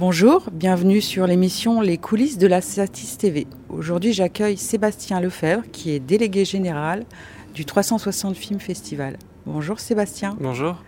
[0.00, 3.46] Bonjour, bienvenue sur l'émission Les coulisses de la Satis TV.
[3.68, 7.04] Aujourd'hui, j'accueille Sébastien Lefebvre, qui est délégué général
[7.52, 9.18] du 360 Film Festival.
[9.44, 10.38] Bonjour Sébastien.
[10.40, 10.82] Bonjour.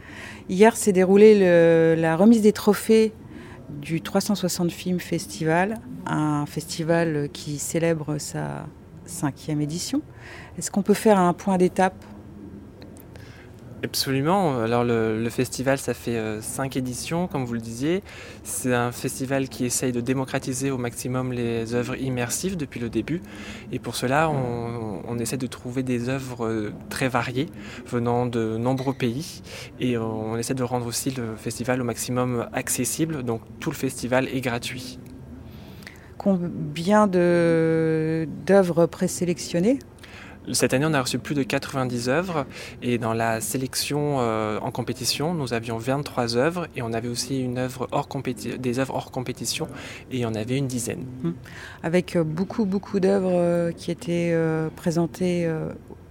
[0.48, 3.12] Hier s'est déroulée la remise des trophées
[3.68, 5.74] du 360 Film Festival,
[6.06, 8.64] un festival qui célèbre sa
[9.04, 10.00] cinquième édition.
[10.56, 12.02] Est-ce qu'on peut faire un point d'étape
[13.84, 14.60] Absolument.
[14.60, 18.04] Alors le, festival, ça fait euh, cinq éditions, comme vous le disiez.
[18.44, 23.20] C'est un festival qui essaye de démocratiser au maximum les œuvres immersives depuis le début.
[23.72, 27.46] Et pour cela, on, essaie de trouver des œuvres euh, très variées
[27.86, 29.42] venant de nombreux pays.
[29.80, 33.24] Et on essaie de rendre aussi le festival au maximum accessible.
[33.24, 35.00] Donc tout le festival est gratuit.
[36.18, 39.80] Combien d'œuvres présélectionnées?
[40.50, 42.46] Cette année, on a reçu plus de 90 œuvres
[42.82, 47.40] et dans la sélection euh, en compétition, nous avions 23 œuvres et on avait aussi
[47.40, 48.08] une œuvre hors
[48.58, 49.68] des œuvres hors compétition
[50.10, 51.04] et on avait une dizaine.
[51.24, 51.34] Hum.
[51.82, 54.36] Avec euh, beaucoup, beaucoup d'œuvres euh, qui étaient
[54.76, 55.48] présentées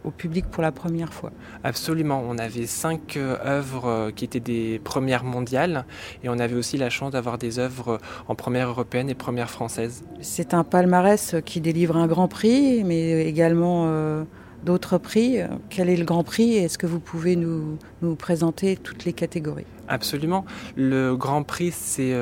[0.03, 1.31] au public pour la première fois.
[1.63, 5.85] Absolument, on avait cinq euh, œuvres euh, qui étaient des premières mondiales
[6.23, 10.03] et on avait aussi la chance d'avoir des œuvres en première européenne et première française.
[10.21, 14.23] C'est un palmarès qui délivre un grand prix, mais également euh,
[14.63, 15.37] d'autres prix.
[15.69, 16.55] Quel est le grand prix?
[16.55, 19.65] Est-ce que vous pouvez nous, nous, présenter toutes les catégories?
[19.91, 20.45] Absolument.
[20.77, 22.15] Le grand prix, c'est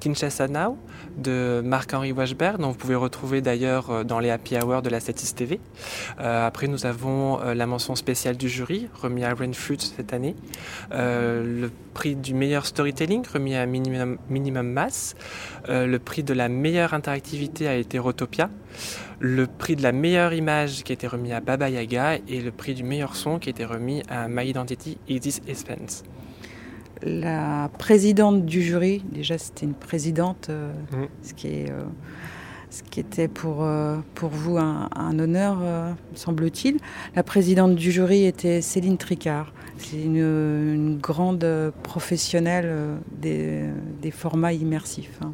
[0.00, 0.78] Kinshasa Now
[1.16, 5.00] de Marc-Henri Washberg, dont vous pouvez retrouver d'ailleurs euh, dans les Happy Hours de la
[5.00, 5.60] Satis TV.
[6.20, 10.34] Euh, après, nous avons euh, la mention spéciale du jury, remis à Rainfruit cette année.
[10.90, 15.14] le prix du meilleur storytelling, remis à Minimum, Minimum Mass.
[15.68, 18.48] le prix de la meilleure interactivité a été Rotopia.
[19.20, 22.50] Le prix de la meilleure image qui a été remis à Baba Yaga et le
[22.50, 26.02] prix du meilleur son qui a été remis à My Identity Edith Expense
[27.02, 31.06] la présidente du jury, déjà c'était une présidente, euh, mm.
[31.22, 31.82] ce, qui est, euh,
[32.70, 35.58] ce qui était pour, euh, pour vous un, honneur,
[36.14, 36.78] semble-t-il.
[37.14, 39.52] La présidente du jury était Céline Tricard.
[39.78, 45.18] C'est une, grande professionnelle des, formats immersifs.
[45.22, 45.32] Hein.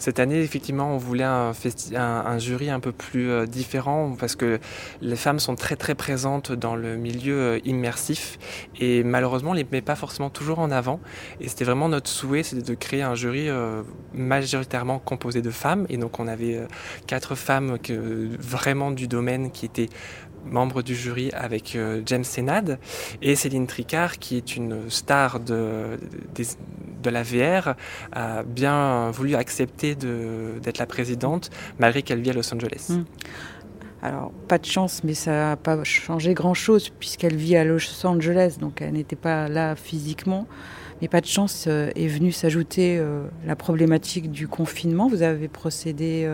[0.00, 4.58] Cette année, effectivement, on voulait un, jury un peu plus euh, différent parce que
[5.02, 8.38] les femmes sont très très présentes dans le milieu euh, immersif
[8.80, 11.00] et malheureusement, on les met pas forcément toujours en avant.
[11.42, 13.82] Et c'était vraiment notre souhait, c'était de créer un jury euh,
[14.14, 15.84] majoritairement composé de femmes.
[15.90, 16.66] Et donc, on avait
[17.06, 17.76] quatre femmes
[18.38, 19.90] vraiment du domaine qui étaient
[20.44, 22.78] membre du jury avec euh, James Senad
[23.22, 25.98] et Céline Tricard qui est une star de,
[26.34, 27.74] de, la VR
[28.12, 32.88] a bien voulu accepter d'être la présidente malgré qu'elle vit à Los Angeles.
[32.90, 33.04] Hmm.
[34.02, 38.56] Alors, pas de chance, mais ça n'a pas changé grand-chose puisqu'elle vit à Los Angeles,
[38.58, 40.46] donc elle n'était pas là physiquement.
[41.02, 45.08] Mais pas de chance euh, est venue s'ajouter euh, la problématique du confinement.
[45.08, 46.28] Vous avez procédé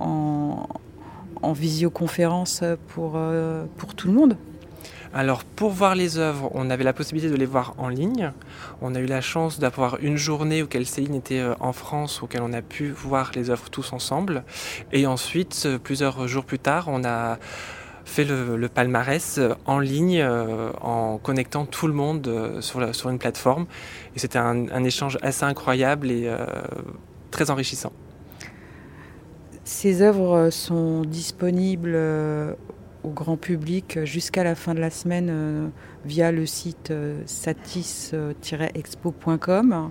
[0.00, 0.66] en,
[1.42, 4.36] en visioconférence pour, euh, pour tout le monde
[5.16, 8.32] alors pour voir les œuvres, on avait la possibilité de les voir en ligne.
[8.82, 12.42] On a eu la chance d'avoir une journée auquel Céline était euh, en France, auquel
[12.42, 14.42] on a pu voir les œuvres tous ensemble.
[14.90, 17.38] Et ensuite, euh, plusieurs jours plus tard, on a
[18.04, 20.20] fait le, palmarès en ligne
[20.80, 23.66] en connectant tout le monde sur une plateforme.
[24.16, 26.28] Et c'était un, échange assez incroyable et
[27.30, 27.92] très enrichissant.
[29.64, 32.52] Ces œuvres sont disponibles euh,
[33.02, 35.68] au grand public jusqu'à la fin de la semaine euh,
[36.04, 39.90] via le site euh, satis-expo.com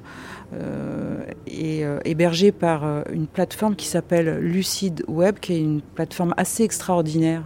[1.47, 7.41] et hébergé par une plateforme qui s'appelle Lucid Web, qui est une plateforme assez extraordinaire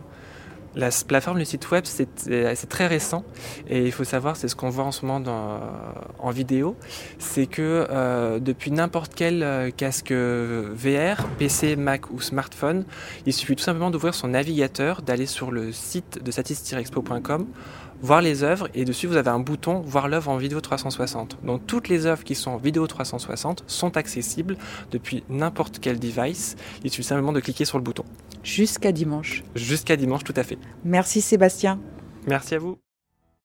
[0.77, 1.83] la plateforme, le site web,
[2.29, 3.23] euh, c'est très récent.
[3.67, 5.59] Et il faut savoir, c'est ce qu'on voit en ce moment
[6.19, 6.75] en vidéo,
[7.19, 12.85] c'est que euh, depuis n'importe quel euh, casque VR, PC, Mac ou smartphone,
[13.25, 17.47] il suffit tout simplement d'ouvrir son navigateur, d'aller sur le site de satis-expo.com
[18.01, 21.39] voir les œuvres et dessus vous avez un bouton voir l'œuvre en vidéo 360.
[21.43, 24.57] Donc toutes les œuvres qui sont en vidéo 360 sont accessibles
[24.91, 26.55] depuis n'importe quel device.
[26.83, 28.03] Il suffit simplement de cliquer sur le bouton.
[28.43, 29.43] Jusqu'à dimanche.
[29.55, 30.57] Jusqu'à dimanche, tout à fait.
[30.83, 31.79] Merci Sébastien.
[32.27, 32.77] Merci à vous.